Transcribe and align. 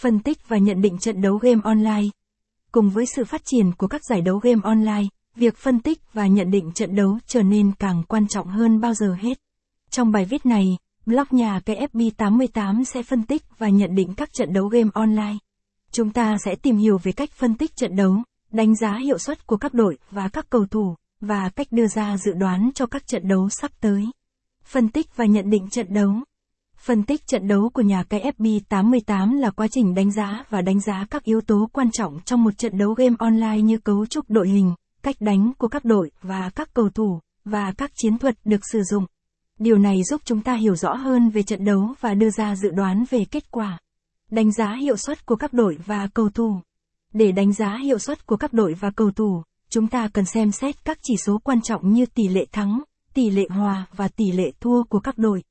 Phân 0.00 0.18
tích 0.18 0.48
và 0.48 0.58
nhận 0.58 0.80
định 0.80 0.98
trận 0.98 1.20
đấu 1.20 1.36
game 1.36 1.60
online. 1.64 2.08
Cùng 2.72 2.90
với 2.90 3.06
sự 3.06 3.24
phát 3.24 3.42
triển 3.44 3.72
của 3.72 3.86
các 3.86 4.00
giải 4.04 4.20
đấu 4.20 4.38
game 4.38 4.60
online, 4.64 5.04
việc 5.36 5.56
phân 5.56 5.80
tích 5.80 5.98
và 6.12 6.26
nhận 6.26 6.50
định 6.50 6.72
trận 6.72 6.96
đấu 6.96 7.18
trở 7.26 7.42
nên 7.42 7.72
càng 7.78 8.02
quan 8.08 8.28
trọng 8.28 8.48
hơn 8.48 8.80
bao 8.80 8.94
giờ 8.94 9.14
hết. 9.20 9.38
Trong 9.90 10.12
bài 10.12 10.24
viết 10.24 10.46
này, 10.46 10.76
blog 11.06 11.26
nhà 11.30 11.60
KFB88 11.66 12.84
sẽ 12.84 13.02
phân 13.02 13.22
tích 13.22 13.42
và 13.58 13.68
nhận 13.68 13.94
định 13.94 14.14
các 14.14 14.32
trận 14.32 14.52
đấu 14.52 14.68
game 14.68 14.90
online. 14.94 15.36
Chúng 15.92 16.10
ta 16.10 16.36
sẽ 16.44 16.54
tìm 16.54 16.76
hiểu 16.76 16.98
về 17.02 17.12
cách 17.12 17.30
phân 17.32 17.54
tích 17.54 17.76
trận 17.76 17.96
đấu, 17.96 18.16
đánh 18.52 18.76
giá 18.76 18.98
hiệu 18.98 19.18
suất 19.18 19.46
của 19.46 19.56
các 19.56 19.74
đội 19.74 19.98
và 20.10 20.28
các 20.28 20.50
cầu 20.50 20.66
thủ, 20.70 20.94
và 21.20 21.48
cách 21.56 21.66
đưa 21.70 21.86
ra 21.86 22.16
dự 22.16 22.32
đoán 22.32 22.70
cho 22.74 22.86
các 22.86 23.06
trận 23.06 23.28
đấu 23.28 23.48
sắp 23.48 23.70
tới. 23.80 24.04
Phân 24.64 24.88
tích 24.88 25.16
và 25.16 25.24
nhận 25.24 25.50
định 25.50 25.68
trận 25.70 25.86
đấu. 25.94 26.12
Phân 26.86 27.02
tích 27.02 27.26
trận 27.26 27.48
đấu 27.48 27.70
của 27.74 27.82
nhà 27.82 28.02
cái 28.02 28.32
FB88 28.38 29.40
là 29.40 29.50
quá 29.50 29.68
trình 29.70 29.94
đánh 29.94 30.12
giá 30.12 30.44
và 30.50 30.62
đánh 30.62 30.80
giá 30.80 31.06
các 31.10 31.24
yếu 31.24 31.40
tố 31.40 31.68
quan 31.72 31.90
trọng 31.90 32.20
trong 32.24 32.44
một 32.44 32.58
trận 32.58 32.78
đấu 32.78 32.94
game 32.94 33.16
online 33.18 33.60
như 33.60 33.78
cấu 33.78 34.06
trúc 34.06 34.30
đội 34.30 34.48
hình, 34.48 34.74
cách 35.02 35.16
đánh 35.20 35.52
của 35.58 35.68
các 35.68 35.84
đội 35.84 36.10
và 36.22 36.50
các 36.54 36.74
cầu 36.74 36.90
thủ, 36.90 37.20
và 37.44 37.72
các 37.78 37.90
chiến 37.94 38.18
thuật 38.18 38.36
được 38.44 38.60
sử 38.72 38.82
dụng. 38.82 39.06
Điều 39.58 39.78
này 39.78 39.96
giúp 40.10 40.20
chúng 40.24 40.40
ta 40.40 40.54
hiểu 40.54 40.76
rõ 40.76 40.94
hơn 40.94 41.30
về 41.30 41.42
trận 41.42 41.64
đấu 41.64 41.94
và 42.00 42.14
đưa 42.14 42.30
ra 42.30 42.56
dự 42.56 42.70
đoán 42.70 43.04
về 43.10 43.24
kết 43.30 43.50
quả. 43.50 43.78
Đánh 44.30 44.52
giá 44.52 44.76
hiệu 44.80 44.96
suất 44.96 45.26
của 45.26 45.36
các 45.36 45.52
đội 45.52 45.78
và 45.86 46.08
cầu 46.14 46.28
thủ. 46.30 46.60
Để 47.12 47.32
đánh 47.32 47.52
giá 47.52 47.78
hiệu 47.82 47.98
suất 47.98 48.26
của 48.26 48.36
các 48.36 48.52
đội 48.52 48.74
và 48.80 48.90
cầu 48.90 49.10
thủ, 49.10 49.42
chúng 49.68 49.86
ta 49.86 50.08
cần 50.12 50.24
xem 50.24 50.52
xét 50.52 50.84
các 50.84 50.98
chỉ 51.02 51.14
số 51.16 51.38
quan 51.44 51.60
trọng 51.60 51.90
như 51.90 52.06
tỷ 52.06 52.28
lệ 52.28 52.46
thắng, 52.52 52.82
tỷ 53.14 53.30
lệ 53.30 53.44
hòa 53.50 53.86
và 53.96 54.08
tỷ 54.08 54.32
lệ 54.32 54.50
thua 54.60 54.82
của 54.82 55.00
các 55.00 55.18
đội. 55.18 55.42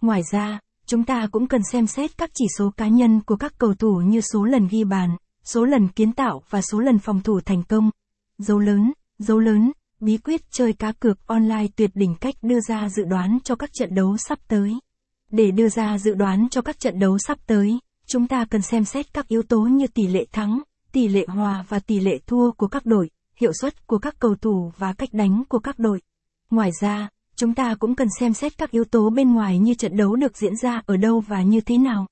Ngoài 0.00 0.22
ra, 0.32 0.60
chúng 0.86 1.04
ta 1.04 1.26
cũng 1.32 1.46
cần 1.46 1.60
xem 1.72 1.86
xét 1.86 2.18
các 2.18 2.30
chỉ 2.34 2.44
số 2.58 2.70
cá 2.76 2.88
nhân 2.88 3.20
của 3.20 3.36
các 3.36 3.54
cầu 3.58 3.74
thủ 3.74 4.02
như 4.06 4.20
số 4.20 4.44
lần 4.44 4.68
ghi 4.70 4.84
bàn, 4.84 5.16
số 5.44 5.64
lần 5.64 5.88
kiến 5.88 6.12
tạo 6.12 6.42
và 6.50 6.62
số 6.62 6.80
lần 6.80 6.98
phòng 6.98 7.20
thủ 7.20 7.40
thành 7.44 7.62
công. 7.62 7.90
Dấu 8.38 8.58
lớn, 8.58 8.92
dấu 9.18 9.38
lớn, 9.38 9.72
bí 10.00 10.18
quyết 10.18 10.50
chơi 10.50 10.72
cá 10.72 10.92
cược 10.92 11.26
online 11.26 11.66
tuyệt 11.76 11.90
đỉnh 11.94 12.14
cách 12.20 12.34
đưa 12.42 12.60
ra 12.60 12.88
dự 12.88 13.04
đoán 13.04 13.38
cho 13.44 13.54
các 13.54 13.70
trận 13.72 13.94
đấu 13.94 14.16
sắp 14.16 14.38
tới. 14.48 14.74
Để 15.30 15.50
đưa 15.50 15.68
ra 15.68 15.98
dự 15.98 16.14
đoán 16.14 16.48
cho 16.50 16.62
các 16.62 16.80
trận 16.80 16.98
đấu 16.98 17.18
sắp 17.18 17.38
tới, 17.46 17.78
chúng 18.06 18.26
ta 18.26 18.44
cần 18.50 18.62
xem 18.62 18.84
xét 18.84 19.14
các 19.14 19.28
yếu 19.28 19.42
tố 19.42 19.60
như 19.60 19.86
tỷ 19.86 20.06
lệ 20.06 20.26
thắng, 20.32 20.62
tỷ 20.92 21.08
lệ 21.08 21.26
hòa 21.28 21.64
và 21.68 21.78
tỷ 21.78 22.00
lệ 22.00 22.18
thua 22.26 22.52
của 22.52 22.68
các 22.68 22.86
đội, 22.86 23.10
hiệu 23.36 23.52
suất 23.60 23.86
của 23.86 23.98
các 23.98 24.18
cầu 24.18 24.34
thủ 24.34 24.72
và 24.78 24.92
cách 24.92 25.08
đánh 25.12 25.42
của 25.48 25.58
các 25.58 25.78
đội. 25.78 26.00
Ngoài 26.50 26.70
ra, 26.80 27.08
chúng 27.36 27.54
ta 27.54 27.74
cũng 27.78 27.94
cần 27.94 28.08
xem 28.20 28.34
xét 28.34 28.58
các 28.58 28.70
yếu 28.70 28.84
tố 28.84 29.10
bên 29.10 29.34
ngoài 29.34 29.58
như 29.58 29.74
trận 29.74 29.96
đấu 29.96 30.16
được 30.16 30.36
diễn 30.36 30.56
ra 30.56 30.82
ở 30.86 30.96
đâu 30.96 31.20
và 31.20 31.42
như 31.42 31.60
thế 31.60 31.78
nào. 31.78 32.06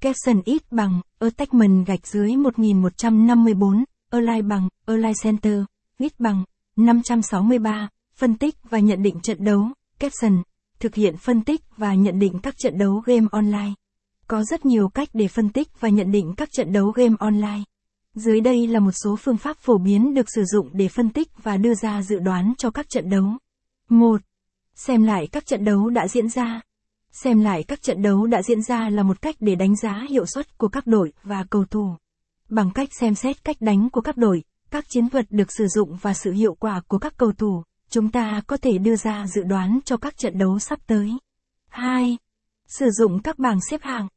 Capson 0.00 0.42
ít 0.44 0.62
bằng, 0.70 1.00
attachment 1.18 1.86
gạch 1.86 2.06
dưới 2.06 2.36
1154, 2.36 3.84
align 4.10 4.48
bằng, 4.48 4.68
align 4.86 5.12
center, 5.22 5.58
ít 5.98 6.12
bằng, 6.18 6.44
563, 6.76 7.88
phân 8.16 8.34
tích 8.34 8.54
và 8.70 8.78
nhận 8.78 9.02
định 9.02 9.20
trận 9.22 9.44
đấu, 9.44 9.68
Capson, 9.98 10.42
thực 10.80 10.94
hiện 10.94 11.16
phân 11.16 11.40
tích 11.40 11.60
và 11.76 11.94
nhận 11.94 12.18
định 12.18 12.38
các 12.42 12.54
trận 12.58 12.78
đấu 12.78 13.02
game 13.06 13.26
online. 13.30 13.72
Có 14.26 14.44
rất 14.44 14.66
nhiều 14.66 14.88
cách 14.88 15.08
để 15.12 15.28
phân 15.28 15.48
tích 15.48 15.80
và 15.80 15.88
nhận 15.88 16.12
định 16.12 16.34
các 16.36 16.48
trận 16.52 16.72
đấu 16.72 16.90
game 16.90 17.14
online. 17.18 17.62
Dưới 18.14 18.40
đây 18.40 18.66
là 18.66 18.80
một 18.80 18.92
số 19.04 19.16
phương 19.16 19.36
pháp 19.36 19.56
phổ 19.56 19.78
biến 19.78 20.14
được 20.14 20.26
sử 20.34 20.44
dụng 20.44 20.68
để 20.72 20.88
phân 20.88 21.10
tích 21.10 21.28
và 21.42 21.56
đưa 21.56 21.74
ra 21.74 22.02
dự 22.02 22.18
đoán 22.18 22.52
cho 22.58 22.70
các 22.70 22.86
trận 22.88 23.10
đấu. 23.10 23.24
1. 23.88 24.20
Xem 24.74 25.02
lại 25.02 25.28
các 25.32 25.46
trận 25.46 25.64
đấu 25.64 25.88
đã 25.88 26.08
diễn 26.08 26.28
ra. 26.28 26.60
Xem 27.12 27.40
lại 27.40 27.62
các 27.62 27.82
trận 27.82 28.02
đấu 28.02 28.26
đã 28.26 28.42
diễn 28.42 28.62
ra 28.62 28.88
là 28.88 29.02
một 29.02 29.22
cách 29.22 29.36
để 29.40 29.54
đánh 29.54 29.76
giá 29.76 30.06
hiệu 30.10 30.26
suất 30.26 30.58
của 30.58 30.68
các 30.68 30.86
đội 30.86 31.12
và 31.22 31.44
cầu 31.50 31.64
thủ. 31.70 31.96
Bằng 32.48 32.70
cách 32.74 32.88
xem 33.00 33.14
xét 33.14 33.44
cách 33.44 33.56
đánh 33.60 33.90
của 33.90 34.00
các 34.00 34.16
đội, 34.16 34.44
các 34.70 34.84
chiến 34.88 35.08
thuật 35.08 35.26
được 35.30 35.52
sử 35.52 35.66
dụng 35.66 35.96
và 36.02 36.14
sự 36.14 36.32
hiệu 36.32 36.54
quả 36.54 36.80
của 36.88 36.98
các 36.98 37.14
cầu 37.16 37.32
thủ, 37.32 37.62
chúng 37.88 38.10
ta 38.10 38.42
có 38.46 38.56
thể 38.56 38.78
đưa 38.78 38.96
ra 38.96 39.26
dự 39.26 39.42
đoán 39.42 39.78
cho 39.84 39.96
các 39.96 40.16
trận 40.16 40.38
đấu 40.38 40.58
sắp 40.58 40.78
tới. 40.86 41.12
2. 41.68 42.18
Sử 42.66 42.90
dụng 42.90 43.22
các 43.22 43.38
bảng 43.38 43.58
xếp 43.70 43.80
hạng. 43.82 44.08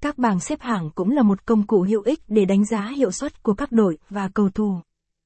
Các 0.00 0.18
bảng 0.18 0.40
xếp 0.40 0.60
hạng 0.60 0.90
cũng 0.94 1.10
là 1.10 1.22
một 1.22 1.46
công 1.46 1.66
cụ 1.66 1.82
hữu 1.88 2.02
ích 2.02 2.20
để 2.28 2.44
đánh 2.44 2.64
giá 2.64 2.92
hiệu 2.96 3.10
suất 3.10 3.42
của 3.42 3.54
các 3.54 3.72
đội 3.72 3.98
và 4.08 4.28
cầu 4.34 4.48
thủ. 4.54 4.80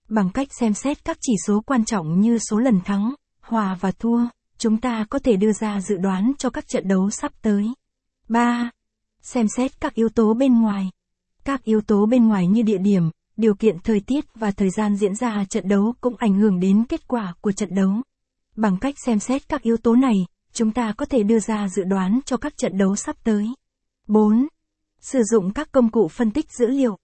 Bằng 0.09 0.31
cách 0.35 0.49
xem 0.61 0.75
xét 0.75 1.05
các 1.05 1.17
chỉ 1.21 1.33
số 1.47 1.61
quan 1.67 1.85
trọng 1.85 2.21
như 2.21 2.39
số 2.51 2.59
lần 2.59 2.81
thắng, 2.85 3.15
hòa 3.41 3.77
và 3.81 3.91
thua, 3.91 4.21
chúng 4.59 4.81
ta 4.81 5.07
có 5.11 5.19
thể 5.19 5.37
đưa 5.37 5.53
ra 5.53 5.81
dự 5.81 5.97
đoán 5.97 6.33
cho 6.39 6.51
các 6.51 6.69
trận 6.69 6.89
đấu 6.89 7.11
sắp 7.11 7.33
tới. 7.43 7.67
3. 8.29 8.71
Xem 9.23 9.49
xét 9.49 9.81
các 9.81 9.95
yếu 9.95 10.09
tố 10.09 10.35
bên 10.35 10.61
ngoài. 10.61 10.91
Các 11.45 11.65
yếu 11.65 11.81
tố 11.81 12.07
bên 12.07 12.29
ngoài 12.29 12.47
như 12.47 12.63
địa 12.63 12.79
điểm, 12.79 13.11
điều 13.37 13.55
kiện 13.55 13.79
thời 13.79 14.01
tiết 14.01 14.25
và 14.35 14.51
thời 14.51 14.71
gian 14.71 14.97
diễn 14.97 15.15
ra 15.15 15.45
trận 15.45 15.69
đấu 15.69 15.95
cũng 16.01 16.17
ảnh 16.19 16.35
hưởng 16.35 16.61
đến 16.61 16.85
kết 16.89 17.09
quả 17.09 17.35
của 17.41 17.53
trận 17.53 17.75
đấu. 17.75 17.93
Bằng 18.57 18.77
cách 18.81 18.95
xem 19.05 19.19
xét 19.19 19.49
các 19.49 19.63
yếu 19.63 19.77
tố 19.77 19.95
này, 19.95 20.27
chúng 20.53 20.73
ta 20.73 20.93
có 20.93 21.07
thể 21.07 21.23
đưa 21.23 21.39
ra 21.39 21.69
dự 21.69 21.85
đoán 21.85 22.21
cho 22.25 22.37
các 22.37 22.57
trận 22.57 22.79
đấu 22.79 22.97
sắp 22.97 23.17
tới. 23.25 23.49
4. 24.09 24.47
Sử 25.01 25.23
dụng 25.23 25.53
các 25.53 25.73
công 25.73 25.91
cụ 25.91 26.09
phân 26.09 26.31
tích 26.31 26.53
dữ 26.53 26.67
liệu. 26.67 26.99